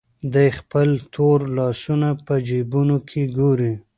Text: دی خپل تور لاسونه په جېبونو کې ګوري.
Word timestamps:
دی 0.33 0.47
خپل 0.59 0.89
تور 1.13 1.39
لاسونه 1.57 2.09
په 2.25 2.35
جېبونو 2.47 2.97
کې 3.09 3.21
ګوري. 3.37 3.73